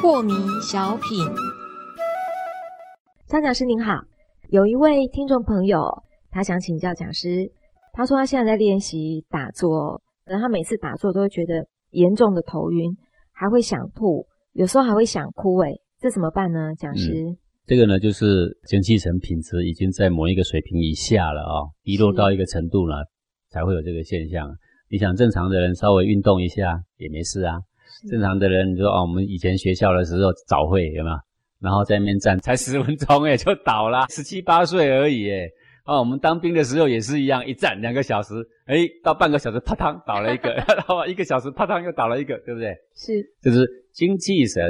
[0.00, 1.26] 破迷小品，
[3.26, 4.02] 张讲师您好，
[4.48, 7.50] 有一位听众朋友，他想请教讲师，
[7.92, 12.96] 他说他现在在练习打坐，可能他每次打坐都会觉得严重的头晕，
[13.32, 16.74] 还会想吐，有时候还会想哭，诶，这怎么办呢？
[16.76, 17.36] 讲师，
[17.70, 23.06] 这个呢，就是精气神品质已经在某一个水平以下了啊，低落到一个程度了，
[23.48, 24.52] 才会有这个现象。
[24.88, 27.60] 你想正常的人稍微运动一下也没事啊。
[28.10, 31.16] 正常的人，你说哦，我们以前学校的时候早会有没有？
[31.60, 35.48] 然后在那边站才十分钟哎，就倒了，十七八岁而已哎。
[35.84, 38.34] 哦，我们当兵的时候也是一样，一站两个小时，
[38.66, 42.74] 哎，到半个小时啪嗒倒了一个， 然后一个小时啪嗒又倒了一个，对不对？
[42.96, 44.60] 是，就是精气神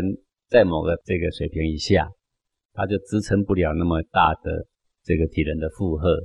[0.51, 2.07] 在某个这个水平以下，
[2.73, 4.67] 它就支撑不了那么大的
[5.05, 6.19] 这个体能的负荷。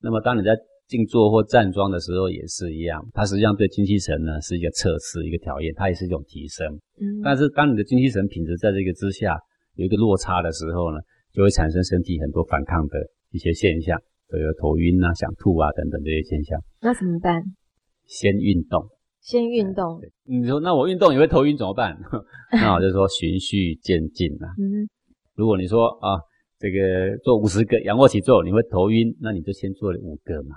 [0.00, 0.56] 那么当你在
[0.88, 6.66] 静坐或站桩的时候也是一样，它实际上对精气神呢是一个测试，一个考验，它也是一种提升。
[7.00, 9.38] 嗯，但是当你的精气神品质在这个之下
[9.74, 10.98] 有一个落差的时候呢，
[11.32, 12.98] 就会产生身体很多反抗的
[13.30, 13.96] 一些现象，
[14.28, 16.58] 比如头晕啊、想吐啊等等这些现象。
[16.80, 17.42] 那怎么办？
[18.06, 18.82] 先运动。
[19.20, 20.00] 先运动。
[20.24, 21.96] 你说那我运动也会头晕怎么办？
[22.52, 24.48] 那我就说循序渐进啊。
[24.58, 24.88] 嗯，
[25.40, 26.20] 如果你说啊
[26.58, 30.54] 这个做五十个仰卧起坐你会头晕，那你就先做五个嘛。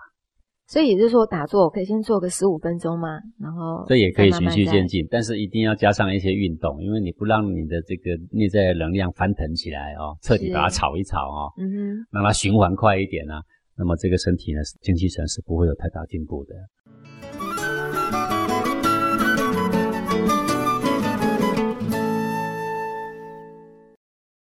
[0.67, 13.41] 所以也就是说，打坐我可以先做个十五分钟嘛，然后这也可以循序渐进，但是一定要加上一些运动，因为你不让你的这个内在能量翻腾起来哦，彻底把它炒一炒哦，嗯哼，让它循环快一点啊，
[13.77, 16.55] 那么这个身体呢，精气神是不会有太大进步的。